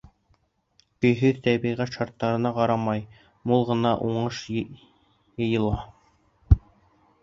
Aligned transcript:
Көйһөҙ 1.05 1.41
тәбиғәт 1.47 1.93
шарттарына 1.99 2.53
ҡарамай, 2.57 3.05
мул 3.53 3.69
ғына 3.71 3.95
уңыш 4.09 4.43
йыйыла. 4.59 5.89